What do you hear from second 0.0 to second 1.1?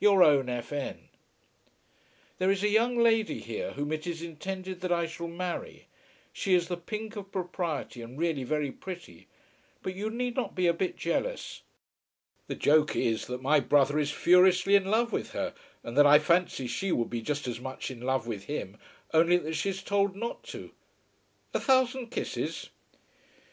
Your own F. N.